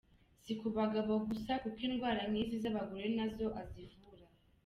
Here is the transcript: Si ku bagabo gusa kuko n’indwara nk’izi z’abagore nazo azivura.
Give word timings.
Si 0.43 0.51
ku 0.59 0.67
bagabo 0.77 1.13
gusa 1.29 1.51
kuko 1.63 1.79
n’indwara 1.87 2.21
nk’izi 2.29 2.57
z’abagore 2.63 3.05
nazo 3.17 3.47
azivura. 3.61 4.25